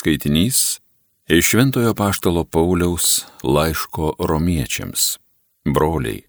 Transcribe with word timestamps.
Skaitinys 0.00 0.80
iš 1.28 1.46
Šventojo 1.46 1.94
Paštalo 1.94 2.44
Pauliaus 2.44 3.26
laiško 3.44 4.14
romiečiams. 4.18 5.18
Broliai, 5.64 6.22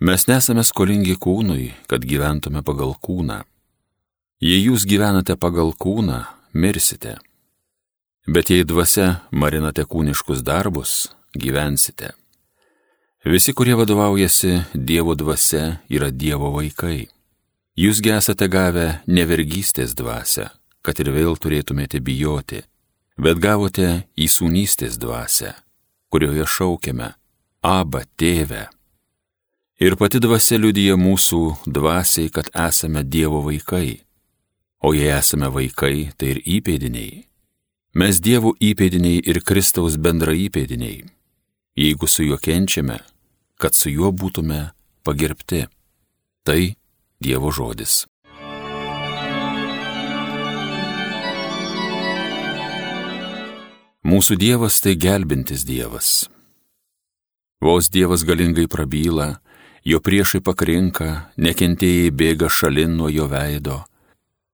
mes 0.00 0.26
nesame 0.30 0.62
skolingi 0.62 1.16
kūnui, 1.18 1.72
kad 1.90 2.04
gyventume 2.06 2.60
pagal 2.62 2.92
kūną. 2.94 3.40
Jei 4.38 4.60
jūs 4.68 4.84
gyvenate 4.86 5.34
pagal 5.34 5.72
kūną, 5.74 6.20
mirsite. 6.54 7.16
Bet 8.30 8.52
jei 8.54 8.62
dvasia 8.62 9.08
marinate 9.32 9.82
kūniškus 9.90 10.44
darbus, 10.46 10.92
gyvensite. 11.34 12.12
Visi, 13.26 13.56
kurie 13.58 13.74
vadovaujasi 13.74 14.60
Dievo 14.74 15.16
dvasia, 15.18 15.80
yra 15.90 16.12
Dievo 16.14 16.52
vaikai. 16.60 17.08
Jūsgi 17.74 18.14
esate 18.20 18.46
gavę 18.46 18.86
nevergystės 19.10 19.98
dvasę, 19.98 20.46
kad 20.86 21.02
ir 21.02 21.10
vėl 21.10 21.34
turėtumėte 21.42 21.98
bijoti 21.98 22.62
bet 23.18 23.38
gavote 23.38 24.04
įsūnystės 24.18 24.98
dvasę, 25.00 25.54
kurioje 26.10 26.46
šaukiame 26.46 27.14
Aba 27.64 28.02
tėve. 28.20 28.66
Ir 29.80 29.96
pati 29.96 30.20
dvasia 30.20 30.58
liudyja 30.60 30.98
mūsų 31.00 31.40
dvasiai, 31.64 32.28
kad 32.28 32.50
esame 32.52 33.00
Dievo 33.02 33.40
vaikai. 33.46 34.04
O 34.84 34.92
jei 34.92 35.08
esame 35.16 35.48
vaikai, 35.48 36.10
tai 36.18 36.34
ir 36.34 36.42
įpėdiniai. 36.58 37.24
Mes 37.96 38.20
Dievo 38.20 38.52
įpėdiniai 38.60 39.22
ir 39.24 39.40
Kristaus 39.40 39.96
bendra 39.96 40.36
įpėdiniai. 40.36 41.06
Jeigu 41.80 42.06
su 42.06 42.26
juo 42.28 42.36
kenčiame, 42.36 43.00
kad 43.56 43.74
su 43.74 43.90
juo 43.90 44.12
būtume 44.12 44.74
pagerbti. 45.02 45.64
Tai 46.44 46.60
Dievo 47.22 47.50
žodis. 47.50 48.04
Mūsų 54.04 54.36
Dievas 54.36 54.82
tai 54.84 54.98
gelbintis 55.00 55.62
Dievas. 55.64 56.28
Vos 57.64 57.86
Dievas 57.88 58.20
galingai 58.28 58.66
prabyla, 58.68 59.38
jo 59.80 59.96
priešai 60.04 60.42
pakrinka, 60.44 61.30
nekentėjai 61.40 62.10
bėga 62.12 62.50
šalin 62.52 62.98
nuo 62.98 63.08
jo 63.08 63.24
veido, 63.32 63.78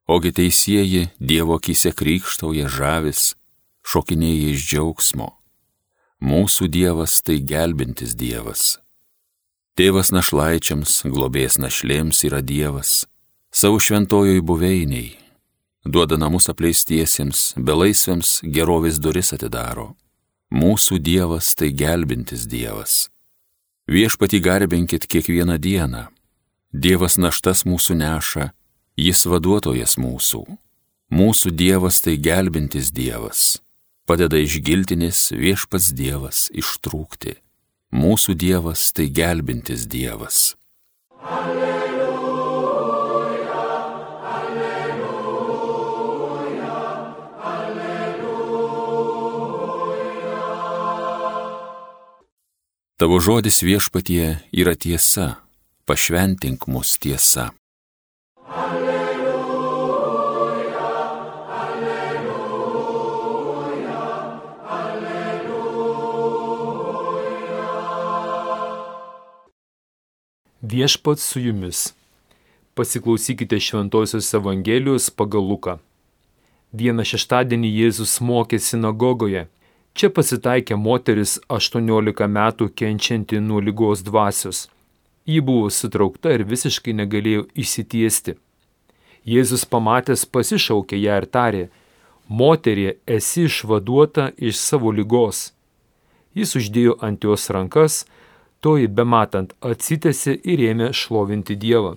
ogi 0.07 0.31
teisėjai 0.39 1.09
Dievo 1.19 1.59
akise 1.59 1.91
krikštauja 1.91 2.71
žavis, 2.71 3.33
šokinėja 3.83 4.53
iš 4.55 4.69
džiaugsmo. 4.69 5.33
Mūsų 6.23 6.71
Dievas 6.71 7.19
tai 7.27 7.41
gelbintis 7.43 8.15
Dievas. 8.15 8.79
Tėvas 9.75 10.15
našlaičiams, 10.15 11.01
globės 11.11 11.59
našlėms 11.59 12.23
yra 12.31 12.39
Dievas, 12.39 13.09
savo 13.51 13.83
šventojoj 13.83 14.45
buveiniai, 14.47 15.17
duoda 15.85 16.17
namus 16.17 16.49
apleistiesiems, 16.53 17.55
belaisviams 17.57 18.41
gerovės 18.45 19.01
duris 19.01 19.33
atidaro. 19.37 19.95
Mūsų 20.51 20.99
Dievas 20.99 21.55
tai 21.55 21.71
gelbintis 21.71 22.47
Dievas. 22.51 23.09
Viešpati 23.91 24.41
garbinkit 24.43 25.07
kiekvieną 25.07 25.59
dieną. 25.59 26.09
Dievas 26.73 27.19
naštas 27.19 27.65
mūsų 27.67 27.97
neša, 27.99 28.51
jis 28.99 29.25
vaduotojas 29.27 29.97
mūsų. 29.99 30.45
Mūsų 31.11 31.51
Dievas 31.55 32.01
tai 32.03 32.17
gelbintis 32.19 32.93
Dievas. 32.95 33.61
Padeda 34.07 34.39
iš 34.39 34.61
giltinės 34.67 35.31
viešpats 35.35 35.93
Dievas 35.95 36.49
ištrūkti. 36.51 37.39
Mūsų 37.95 38.35
Dievas 38.39 38.91
tai 38.95 39.11
gelbintis 39.11 39.87
Dievas. 39.91 40.55
Alleluja. 41.21 41.80
Tavo 53.01 53.17
žodis 53.17 53.63
viešpatie 53.65 54.45
yra 54.53 54.77
tiesa, 54.77 55.41
pašventink 55.89 56.67
mus 56.69 56.99
tiesa. 57.01 57.49
Alleluja, 58.45 60.05
alleluja, 61.49 62.45
alleluja. 64.69 65.97
Viešpats 70.61 71.25
su 71.25 71.41
jumis. 71.41 71.97
Pasiklausykite 72.77 73.57
Šventojios 73.61 74.29
Evangelijos 74.35 75.09
pagal 75.09 75.41
Luką. 75.49 75.81
Vieną 76.77 77.09
šeštadienį 77.09 77.73
Jėzus 77.81 78.21
mokė 78.21 78.61
sinagogoje 78.61 79.49
Čia 79.95 80.11
pasitaikė 80.15 80.77
moteris 80.79 81.39
18 81.49 82.29
metų 82.37 82.71
kenčianti 82.77 83.41
nuo 83.41 83.61
lygos 83.61 84.05
dvasios. 84.07 84.69
Ji 85.27 85.41
buvo 85.45 85.69
sutraukta 85.71 86.33
ir 86.37 86.47
visiškai 86.47 86.95
negalėjo 87.03 87.49
įsitiesti. 87.55 88.37
Jėzus 89.27 89.67
pamatęs 89.69 90.25
pasišaukė 90.27 90.97
ją 90.97 91.19
ir 91.21 91.27
tarė, 91.29 91.69
Moterie, 92.31 92.93
esi 93.07 93.43
išvaduota 93.43 94.29
iš 94.39 94.59
savo 94.63 94.93
lygos. 94.95 95.49
Jis 96.39 96.55
uždėjo 96.61 96.93
ant 97.03 97.25
jos 97.27 97.49
rankas, 97.51 98.05
toji 98.63 98.87
bematant 98.87 99.51
atsitėsi 99.67 100.37
ir 100.53 100.63
ėmė 100.69 100.93
šlovinti 100.95 101.57
Dievą. 101.59 101.97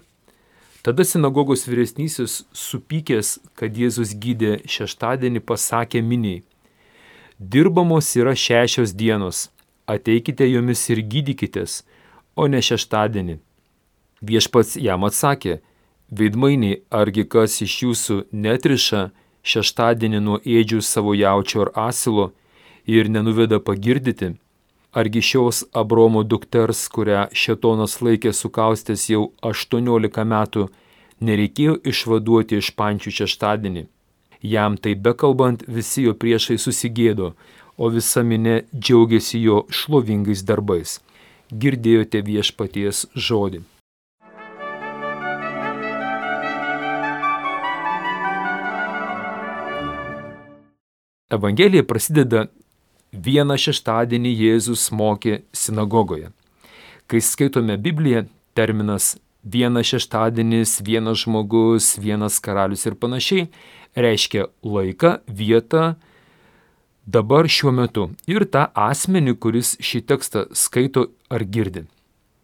Tada 0.82 1.06
sinagogos 1.06 1.68
vyresnysis 1.70 2.40
supykęs, 2.50 3.36
kad 3.54 3.78
Jėzus 3.78 4.16
gydė 4.18 4.56
šeštadienį, 4.66 5.44
pasakė 5.46 6.02
miniai, 6.02 6.42
Dirbamos 7.40 8.16
yra 8.16 8.36
šešios 8.36 8.94
dienos, 8.94 9.50
ateikite 9.88 10.46
jomis 10.46 10.84
ir 10.94 11.02
gydykitės, 11.02 11.82
o 12.36 12.46
ne 12.48 12.62
šeštadienį. 12.62 13.40
Viešpats 14.22 14.78
jam 14.78 15.04
atsakė, 15.08 15.60
veidmainiai, 16.14 16.84
argi 16.94 17.26
kas 17.26 17.58
iš 17.66 17.74
jūsų 17.84 18.18
netriša 18.32 19.10
šeštadienį 19.44 20.22
nuo 20.24 20.38
ėdžių 20.46 20.82
savo 20.86 21.16
jaučio 21.18 21.66
ar 21.66 21.74
asilo 21.90 22.30
ir 22.86 23.10
nenuveda 23.10 23.60
pagirdyti, 23.60 24.36
argi 24.94 25.22
šios 25.22 25.64
Abromo 25.74 26.24
dukters, 26.24 26.86
kurią 26.88 27.28
šetonas 27.34 27.98
laikė 28.02 28.34
sukaustęs 28.34 29.10
jau 29.10 29.32
18 29.42 30.30
metų, 30.36 30.70
nereikėjo 31.20 31.80
išvaduoti 31.82 32.62
iš 32.62 32.72
pančių 32.78 33.18
šeštadienį. 33.20 33.88
Jam 34.44 34.76
tai 34.78 34.96
bekalbant 34.96 35.64
visi 35.68 36.04
jo 36.04 36.14
priešai 36.20 36.58
susigėdo, 36.60 37.32
o 37.80 37.88
visa 37.90 38.24
minė 38.28 38.66
džiaugiasi 38.76 39.40
jo 39.40 39.62
šlovingais 39.72 40.44
darbais. 40.44 40.98
Girdėjote 41.48 42.20
viešpaties 42.28 43.06
žodį. 43.16 43.64
Evangelija 51.34 51.88
prasideda 51.88 52.44
vieną 53.14 53.56
šeštadienį 53.58 54.32
Jėzus 54.44 54.90
mokė 54.92 55.40
sinagogoje. 55.56 56.34
Kai 57.08 57.22
skaitome 57.24 57.78
Bibliją, 57.78 58.26
terminas 58.54 59.16
vienas 59.44 59.88
šeštadienis, 59.92 60.82
vienas 60.82 61.24
žmogus, 61.24 61.98
vienas 62.00 62.40
karalius 62.40 62.86
ir 62.88 62.96
panašiai 62.96 63.48
reiškia 63.96 64.48
laiką, 64.64 65.18
vietą, 65.28 65.96
dabar 67.06 67.48
šiuo 67.50 67.74
metu 67.76 68.10
ir 68.28 68.46
tą 68.48 68.68
asmenį, 68.74 69.36
kuris 69.38 69.76
šį 69.84 70.04
tekstą 70.10 70.48
skaito 70.56 71.10
ar 71.30 71.44
girdi. 71.46 71.86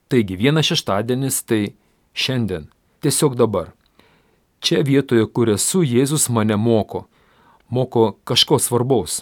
Taigi 0.09 0.35
vienas 0.35 0.69
šeštadienis 0.69 1.43
tai 1.45 1.73
šiandien, 2.13 2.67
tiesiog 3.01 3.37
dabar. 3.39 3.73
Čia 4.59 4.83
vietoje, 4.83 5.23
kur 5.31 5.49
esu, 5.53 5.85
Jėzus 5.87 6.27
mane 6.33 6.57
moko, 6.59 7.05
moko 7.69 8.17
kažko 8.27 8.59
svarbaus. 8.59 9.21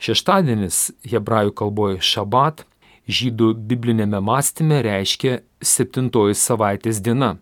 Šeštadienis 0.00 0.94
hebrajų 1.04 1.52
kalboje 1.52 1.98
šabat, 2.00 2.64
žydų 3.10 3.52
biblinėme 3.68 4.22
mąstyme 4.22 4.80
reiškia 4.86 5.40
septintoji 5.60 6.38
savaitės 6.38 7.02
diena 7.04 7.36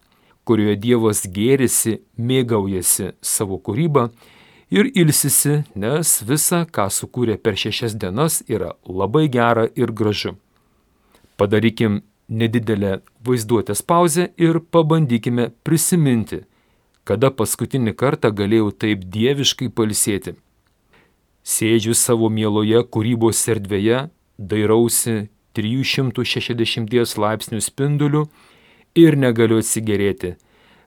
kurioje 0.49 0.79
Dievas 0.81 1.27
gėrisi, 1.29 1.99
mėgaujasi 2.17 3.13
savo 3.21 3.59
kūrybą 3.61 4.09
ir 4.73 4.89
ilsisi, 4.97 5.63
nes 5.77 6.15
visa, 6.29 6.65
ką 6.65 6.89
sukūrė 6.93 7.37
per 7.43 7.59
šešias 7.61 7.97
dienas, 8.01 8.41
yra 8.49 8.75
labai 8.89 9.27
gera 9.33 9.67
ir 9.77 9.93
gražu. 9.93 10.37
Padarykim 11.39 12.01
nedidelę 12.29 12.99
vaizduotės 13.25 13.85
pauzę 13.85 14.31
ir 14.41 14.61
pabandykime 14.73 15.51
prisiminti, 15.65 16.43
kada 17.09 17.31
paskutinį 17.33 17.95
kartą 18.01 18.33
galėjau 18.41 18.73
taip 18.85 19.05
dieviškai 19.05 19.69
palsėti. 19.73 20.37
Sėdžiu 21.49 21.95
savo 21.97 22.29
mieloje 22.29 22.81
kūrybos 22.93 23.41
erdvėje, 23.53 24.09
dairausi 24.39 25.29
360 25.59 27.19
laipsnių 27.19 27.61
spinduliu 27.63 28.29
ir 28.95 29.19
negaliu 29.19 29.59
atsigerėti. 29.59 30.37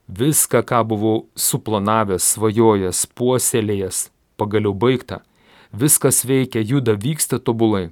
Viską, 0.08 0.64
ką 0.66 0.82
buvau 0.88 1.26
suplanavęs, 1.38 2.32
svajojęs, 2.34 3.04
puoselėjęs, 3.16 4.08
pagaliau 4.40 4.74
baigta. 4.74 5.22
Viskas 5.72 6.24
veikia, 6.28 6.60
juda, 6.60 6.96
vyksta 6.96 7.38
tobulai. 7.38 7.90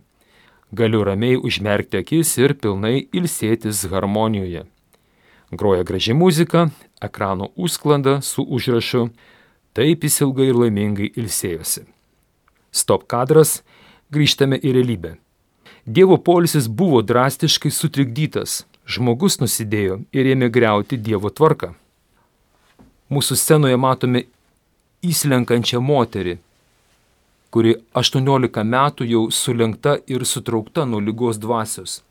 Galiu 0.72 1.04
ramiai 1.04 1.38
užmerkti 1.38 2.00
akis 2.00 2.36
ir 2.38 2.54
pilnai 2.58 3.06
ilsėtis 3.16 3.86
harmonijoje. 3.92 4.66
Groja 5.50 5.84
graži 5.86 6.14
muzika, 6.14 6.68
ekrano 7.02 7.50
užsklanda 7.56 8.20
su 8.22 8.44
užrašu 8.44 9.08
Taip 9.72 10.02
jis 10.02 10.16
ilgai 10.24 10.48
ir 10.50 10.56
laimingai 10.58 11.12
ilsėjosi. 11.14 11.84
Stop 12.74 13.06
kadras, 13.10 13.60
grįžtame 14.10 14.58
į 14.58 14.72
realybę. 14.74 15.12
Dievo 15.86 16.16
polisis 16.16 16.68
buvo 16.68 17.00
drastiškai 17.02 17.70
sutrikdytas, 17.72 18.64
žmogus 18.86 19.40
nusidėjo 19.40 20.00
ir 20.12 20.28
ėmė 20.34 20.50
greuti 20.52 20.98
Dievo 21.00 21.30
tvarką. 21.32 21.72
Mūsų 23.10 23.36
scenoje 23.40 23.78
matome 23.80 24.26
įslenkančią 25.02 25.80
moterį, 25.80 26.36
kuri 27.50 27.74
18 27.96 28.64
metų 28.64 29.08
jau 29.08 29.22
sulenkta 29.34 29.96
ir 30.06 30.24
sutraukta 30.24 30.84
nuo 30.84 31.00
lygos 31.00 31.40
dvasios. 31.40 32.02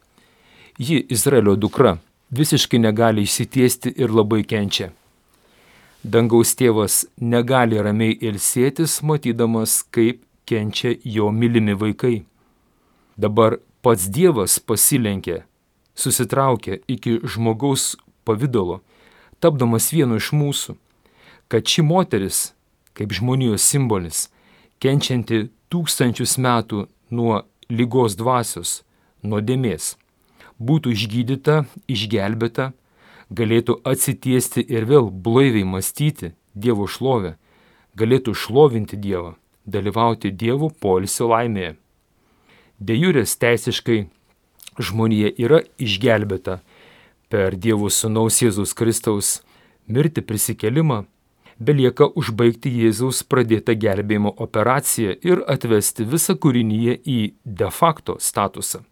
Ji, 0.79 1.05
Izraelio 1.09 1.55
dukra, 1.55 1.97
visiškai 2.31 2.79
negali 2.79 3.23
išsitiesti 3.27 3.93
ir 3.95 4.11
labai 4.11 4.41
kenčia. 4.43 4.89
Dangaus 6.03 6.55
tėvas 6.55 7.05
negali 7.19 7.79
ramiai 7.83 8.15
ilsėtis, 8.23 9.01
matydamas, 9.03 9.81
kaip 9.91 10.21
kenčia 10.47 10.95
jo 11.03 11.31
mylimi 11.31 11.75
vaikai. 11.75 12.23
Dabar 13.19 13.57
pats 13.83 14.05
Dievas 14.07 14.61
pasilenkė, 14.63 15.41
susitraukė 15.91 16.77
iki 16.87 17.17
žmogaus 17.27 17.97
pavydalo, 18.23 18.79
tapdamas 19.43 19.89
vienu 19.91 20.19
iš 20.21 20.29
mūsų, 20.31 20.77
kad 21.51 21.67
ši 21.67 21.83
moteris, 21.83 22.39
kaip 22.95 23.11
žmonijos 23.17 23.65
simbolis, 23.67 24.29
kenčianti 24.79 25.49
tūkstančius 25.67 26.37
metų 26.39 26.85
nuo 27.11 27.41
lygos 27.67 28.15
dvasios, 28.15 28.85
nuodėmės, 29.19 29.97
būtų 30.55 30.95
išgydyta, 30.95 31.65
išgelbėta, 31.91 32.71
galėtų 33.35 33.81
atsitiesti 33.83 34.63
ir 34.63 34.87
vėl 34.87 35.11
blaiviai 35.11 35.67
mąstyti 35.67 36.31
Dievo 36.55 36.87
šlovę, 36.87 37.35
galėtų 37.99 38.31
šlovinti 38.31 38.95
Dievą 38.95 39.35
dalyvauti 39.69 40.31
Dievo 40.31 40.71
polisio 40.81 41.27
laimėje. 41.29 41.75
Dejurės 42.79 43.33
teisiškai 43.35 44.05
žmonija 44.79 45.33
yra 45.35 45.57
išgelbėta 45.83 46.61
per 47.27 47.57
Dievo 47.59 47.89
Sūnaus 47.91 48.37
Jėzus 48.39 48.71
Kristaus 48.71 49.41
mirti 49.91 50.23
prisikelimą, 50.23 51.01
belieka 51.59 52.07
užbaigti 52.21 52.71
Jėzaus 52.71 53.19
pradėtą 53.27 53.75
gelbėjimo 53.75 54.31
operaciją 54.45 55.17
ir 55.27 55.43
atvesti 55.51 56.07
visą 56.07 56.37
kūrinyje 56.39 56.95
į 57.03 57.19
de 57.43 57.69
facto 57.81 58.15
statusą. 58.23 58.85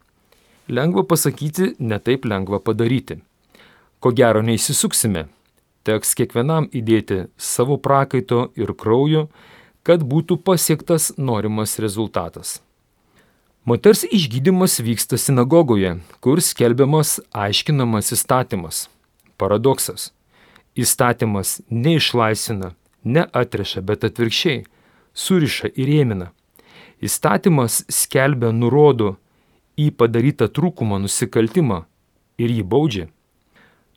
Lengva 0.67 1.05
pasakyti, 1.07 1.77
netaip 1.79 2.27
lengva 2.27 2.59
padaryti. 2.59 3.21
Ko 4.03 4.11
gero 4.11 4.43
neįsisuksime, 4.43 5.29
teks 5.87 6.11
kiekvienam 6.19 6.67
įdėti 6.75 7.29
savo 7.39 7.79
prakaito 7.79 8.49
ir 8.59 8.75
kraujo, 8.75 9.29
kad 9.87 10.03
būtų 10.03 10.43
pasiektas 10.43 11.13
norimas 11.15 11.79
rezultatas. 11.79 12.57
Moters 13.67 14.05
išgydymas 14.11 14.79
vyksta 14.79 15.17
sinagogoje, 15.19 15.89
kur 16.23 16.39
skelbiamas 16.39 17.17
aiškinamas 17.35 18.13
įstatymas. 18.15 18.77
Paradoksas. 19.35 20.13
Įstatymas 20.79 21.57
neišlaisina, 21.67 22.69
neatreša, 23.03 23.81
bet 23.83 24.05
atvirkščiai- 24.07 24.61
suriša 25.23 25.67
ir 25.75 25.91
ėmina. 25.99 26.27
Įstatymas 27.03 27.83
skelbia 27.91 28.53
nurodo 28.55 29.17
į 29.77 29.91
padarytą 29.91 30.47
trūkumą 30.47 31.01
nusikaltimą 31.03 31.83
ir 32.37 32.49
jį 32.49 32.63
baudžia. 32.63 33.09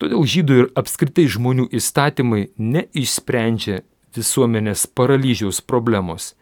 Todėl 0.00 0.26
žydų 0.26 0.58
ir 0.64 0.66
apskritai 0.75 1.28
žmonių 1.31 1.69
įstatymai 1.70 2.50
neišsprendžia 2.58 3.84
visuomenės 4.16 4.88
paralyžiaus 4.88 5.62
problemos, 5.62 6.34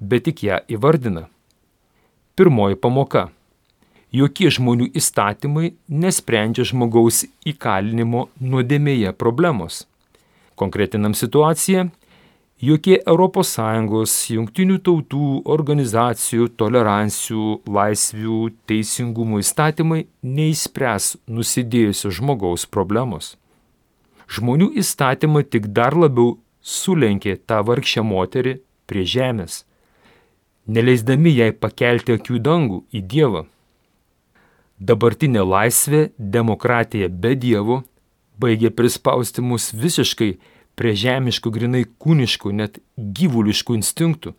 bet 0.00 0.24
tik 0.24 0.42
ją 0.42 0.58
įvardina. 0.66 1.28
Pirmoji 2.34 2.74
pamoka. 2.82 3.28
Jokie 4.10 4.48
žmonių 4.50 4.88
įstatymai 4.98 5.68
nesprendžia 5.86 6.64
žmogaus 6.66 7.20
įkalinimo 7.46 8.24
nuodėmėje 8.42 9.12
problemos. 9.14 9.84
Konkretinam 10.58 11.14
situaciją. 11.14 11.92
Jokie 12.58 12.96
ES, 12.98 14.16
jungtinių 14.34 14.78
tautų, 14.82 15.28
organizacijų, 15.56 16.48
tolerancijų, 16.58 17.46
laisvių, 17.70 18.38
teisingumo 18.66 19.38
įstatymai 19.38 20.00
neįspręs 20.22 21.12
nusidėjusio 21.28 22.10
žmogaus 22.18 22.66
problemos. 22.66 23.36
Žmonių 24.26 24.72
įstatymai 24.82 25.44
tik 25.46 25.70
dar 25.70 25.94
labiau 25.94 26.40
sulenkė 26.62 27.36
tą 27.46 27.62
vargšę 27.62 28.02
moterį 28.02 28.56
prie 28.90 29.06
žemės, 29.06 29.62
neleisdami 30.66 31.32
jai 31.34 31.50
pakelti 31.52 32.16
akių 32.18 32.40
dangų 32.40 32.80
į 32.94 33.02
Dievą. 33.10 33.44
Dabartinė 34.78 35.44
laisvė, 35.46 36.08
demokratija 36.18 37.08
be 37.08 37.34
Dievo 37.38 37.82
baigė 38.40 38.70
prispausti 38.74 39.42
mus 39.44 39.70
visiškai 39.72 40.34
prie 40.74 40.94
žemiškų, 40.98 41.50
grinai 41.54 41.84
kūniškų, 41.86 42.52
net 42.52 42.80
gyvuliškų 42.98 43.76
instinktų, 43.78 44.34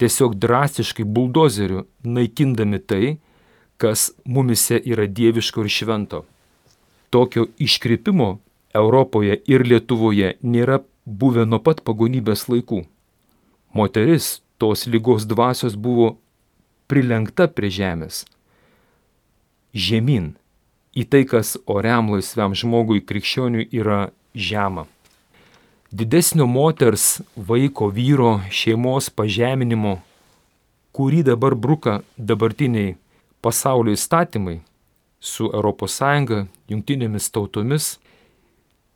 tiesiog 0.00 0.38
drastiškai 0.40 1.04
buldozeriu 1.04 1.84
naikindami 2.04 2.80
tai, 2.80 3.18
kas 3.80 4.10
mumise 4.24 4.80
yra 4.80 5.06
dieviško 5.06 5.64
ir 5.64 5.72
švento. 5.72 6.24
Tokio 7.10 7.48
iškrypimo 7.58 8.38
Europoje 8.76 9.36
ir 9.50 9.64
Lietuvoje 9.66 10.36
nėra 10.42 10.80
buvę 11.04 11.46
nuo 11.48 11.58
pat 11.64 11.80
pagonybės 11.84 12.46
laikų. 12.48 12.84
Moteris 13.74 14.40
tos 14.60 14.84
lygos 14.86 15.26
dvasios 15.26 15.76
buvo 15.76 16.12
prilenkta 16.90 17.48
prie 17.48 17.70
žemės. 17.72 18.24
Žemyn 19.72 20.34
į 20.94 21.06
tai, 21.08 21.22
kas 21.24 21.56
oriam 21.70 22.10
laisviam 22.12 22.54
žmogui 22.56 23.00
krikščioniui 23.06 23.68
yra 23.72 24.10
žema. 24.34 24.86
Didesnio 25.90 26.46
moters, 26.46 27.22
vaiko, 27.34 27.88
vyro, 27.90 28.38
šeimos 28.50 29.10
pažeminimo, 29.10 29.96
kurį 30.94 31.24
dabar 31.26 31.56
bruka 31.58 32.00
dabartiniai 32.18 32.94
pasaulio 33.42 33.96
įstatymai 33.96 34.60
su 35.20 35.50
ES, 35.50 35.98
jungtinėmis 36.70 37.32
tautomis, 37.34 37.96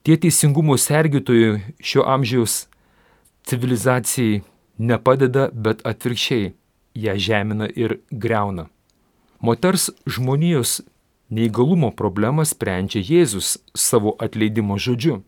Tie 0.05 0.19
teisingumo 0.21 0.75
sergytojai 0.77 1.63
šio 1.81 2.03
amžiaus 2.05 2.67
civilizacijai 3.49 4.43
nepadeda, 4.79 5.49
bet 5.53 5.83
atvirkščiai 5.87 6.53
ją 6.95 7.15
žemina 7.19 7.69
ir 7.69 7.99
greuna. 8.11 8.69
Moters 9.41 9.91
žmonijos 10.07 10.83
neįgalumo 11.35 11.91
problemą 11.97 12.45
sprendžia 12.49 13.03
Jėzus 13.03 13.57
savo 13.75 14.15
atleidimo 14.19 14.79
žodžiu. 14.79 15.23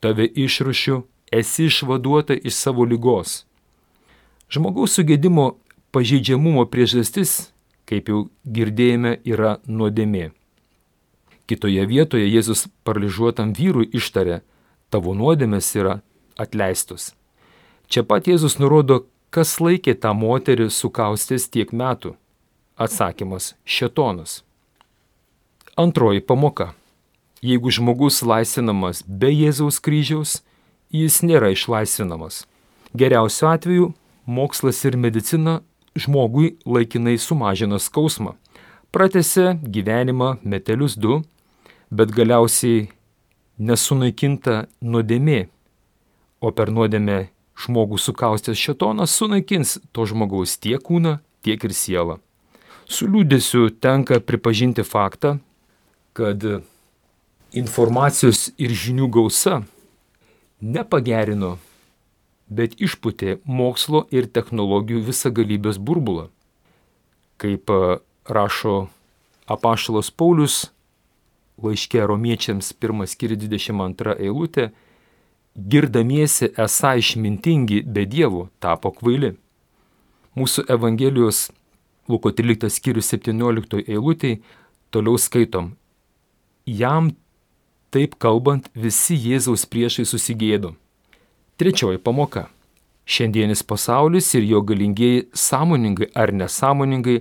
Tave 0.00 0.26
išrušiu, 0.26 1.04
esi 1.32 1.68
išvaduota 1.70 2.34
iš 2.34 2.54
savo 2.54 2.84
lygos. 2.84 3.44
Žmogaus 4.50 4.96
sugėdimo 4.96 5.56
pažeidžiamumo 5.94 6.66
priežastis, 6.70 7.50
kaip 7.86 8.10
jau 8.10 8.26
girdėjome, 8.44 9.16
yra 9.24 9.56
nuodėmė. 9.66 10.30
Kitoje 11.46 11.86
vietoje 11.86 12.26
Jėzus 12.26 12.66
paralyžiuotam 12.86 13.52
vyrui 13.54 13.86
ištarė, 13.94 14.40
tavo 14.90 15.14
nuodėmės 15.14 15.70
yra 15.78 16.00
atleistos. 16.38 17.12
Čia 17.88 18.02
pat 18.02 18.26
Jėzus 18.26 18.58
nurodo, 18.58 19.04
kas 19.30 19.58
laikė 19.62 19.94
tą 20.00 20.12
moterį 20.16 20.68
sukaustęs 20.70 21.48
tiek 21.52 21.72
metų. 21.72 22.14
Atsakymas- 22.76 23.54
šetonas. 23.74 24.42
Antroji 25.76 26.20
pamoka. 26.20 26.74
Jeigu 27.42 27.70
žmogus 27.70 28.22
laisvinamas 28.22 29.02
be 29.06 29.28
Jėzaus 29.28 29.80
kryžiaus, 29.80 30.42
jis 30.90 31.20
nėra 31.22 31.52
išlaisvinamas. 31.52 32.46
Geriausiu 32.96 33.46
atveju 33.48 33.94
mokslas 34.26 34.84
ir 34.84 34.96
medicina 34.96 35.60
žmogui 35.94 36.56
laikinai 36.66 37.18
sumažina 37.18 37.78
skausmą, 37.78 38.34
pratęsia 38.90 39.58
gyvenimą 39.62 40.38
metelius 40.42 40.96
du 40.96 41.22
bet 41.90 42.10
galiausiai 42.10 42.88
nesunaikinta 43.58 44.66
nuodėmė, 44.82 45.46
o 46.40 46.50
per 46.52 46.72
nuodėmę 46.74 47.28
žmogų 47.56 47.98
sukaustęs 48.00 48.60
šetonas 48.60 49.14
sunaikins 49.16 49.76
to 49.92 50.06
žmogaus 50.08 50.56
tiek 50.60 50.82
kūną, 50.82 51.18
tiek 51.42 51.62
ir 51.64 51.74
sielą. 51.76 52.18
Su 52.86 53.08
liūdėsiu 53.10 53.70
tenka 53.82 54.20
pripažinti 54.22 54.84
faktą, 54.86 55.38
kad 56.14 56.44
informacijos 57.56 58.50
ir 58.62 58.74
žinių 58.76 59.08
gausa 59.10 59.62
nepagerino 60.60 61.56
bet 62.48 62.78
išputė 62.78 63.40
mokslo 63.44 64.04
ir 64.14 64.28
technologijų 64.30 65.02
visagalybės 65.08 65.78
burbulą. 65.82 66.28
Kaip 67.42 67.70
e, 67.70 67.98
rašo 68.30 68.88
apaštalos 69.50 70.10
Paulius 70.10 70.70
laiškė 71.62 72.04
romiečiams 72.06 72.72
1 72.78 73.06
skiri 73.10 73.36
22 73.40 74.16
eilutė, 74.22 74.70
girdamiesi 75.56 76.50
esą 76.60 76.96
išmintingi 77.00 77.82
be 77.82 78.04
dievų 78.06 78.46
tapo 78.60 78.92
kvaili. 78.92 79.34
Mūsų 80.36 80.66
Evangelijos 80.68 81.48
Luko 82.08 82.30
13 82.30 82.70
skyrius 82.70 83.08
17 83.10 83.80
eilutėje 83.88 84.42
toliau 84.94 85.18
skaitom. 85.18 85.72
Jam 86.66 87.10
taip 87.90 88.18
kalbant 88.20 88.68
visi 88.74 89.16
Jėzaus 89.16 89.64
priešai 89.70 90.04
susigėdo. 90.06 90.74
Trečioji 91.56 92.02
pamoka. 92.04 92.50
Šiandienis 93.06 93.62
pasaulis 93.62 94.32
ir 94.34 94.44
jo 94.44 94.60
galingieji 94.66 95.28
sąmoningai 95.32 96.10
ar 96.14 96.32
nesąmoningai 96.34 97.20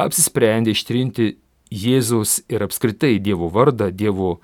apsisprendė 0.00 0.76
ištrinti 0.76 1.32
Jėzaus 1.72 2.42
ir 2.52 2.62
apskritai 2.62 3.16
Dievo 3.18 3.48
vardą, 3.48 3.88
Dievo 3.90 4.36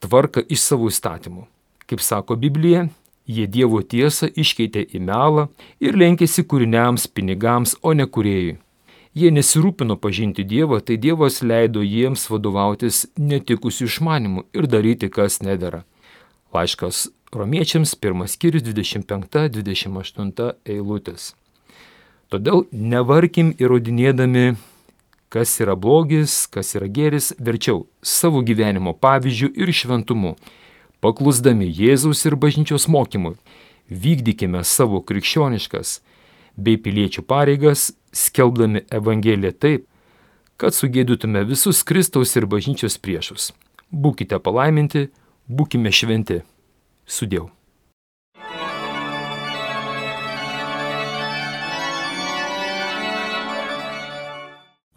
tvarką 0.00 0.44
iš 0.46 0.62
savo 0.62 0.88
įstatymų. 0.92 1.48
Kaip 1.88 2.02
sako 2.04 2.36
Biblija, 2.36 2.86
jie 3.24 3.46
Dievo 3.48 3.80
tiesą 3.80 4.28
iškeitė 4.28 4.84
į 4.92 5.00
melą 5.08 5.48
ir 5.80 5.96
lenkėsi 5.96 6.44
kūriniams, 6.44 7.08
pinigams, 7.08 7.76
o 7.82 7.94
ne 7.96 8.04
kuriejui. 8.04 8.58
Jie 9.18 9.30
nesirūpino 9.32 9.96
pažinti 9.96 10.44
Dievą, 10.44 10.78
tai 10.84 10.98
Dievas 11.00 11.40
leido 11.42 11.80
jiems 11.82 12.28
vadovautis 12.30 13.06
netikusių 13.16 13.88
išmanimų 13.88 14.44
ir 14.54 14.68
daryti, 14.70 15.08
kas 15.08 15.40
nedara. 15.42 15.82
Laiškas 16.54 17.08
romiečiams, 17.34 17.96
pirmas 17.96 18.36
skyrius 18.36 18.62
25-28 18.68 20.52
eilutės. 20.68 21.32
Todėl 22.28 22.66
nevarkim 22.72 23.54
įrodinėdami, 23.56 24.58
kas 25.32 25.56
yra 25.64 25.74
blogis, 25.76 26.44
kas 26.52 26.74
yra 26.76 26.88
geris, 26.88 27.32
verčiau 27.40 27.86
savo 28.04 28.44
gyvenimo 28.44 28.92
pavyzdžių 28.92 29.50
ir 29.56 29.72
šventumu, 29.72 30.36
paklusdami 31.04 31.68
Jėzaus 31.70 32.24
ir 32.28 32.36
bažnyčios 32.36 32.88
mokymui, 32.90 33.36
vykdykime 33.88 34.64
savo 34.64 35.00
krikščioniškas 35.02 35.98
bei 36.58 36.78
piliečių 36.80 37.22
pareigas, 37.22 37.92
skelbdami 38.12 38.84
Evangeliją 38.90 39.52
taip, 39.54 39.86
kad 40.58 40.74
sugėdytume 40.74 41.44
visus 41.46 41.84
Kristaus 41.86 42.34
ir 42.36 42.48
bažnyčios 42.50 42.98
priešus. 42.98 43.52
Būkite 43.92 44.40
palaiminti, 44.42 45.08
būkime 45.46 45.92
šventi. 45.94 46.42
Sudėjau. 47.08 47.48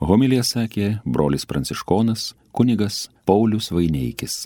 Homilija 0.02 0.42
sakė 0.44 0.88
brolis 1.06 1.46
pranciškonas 1.48 2.32
kunigas 2.58 3.06
Paulius 3.30 3.70
Vaineikis. 3.72 4.40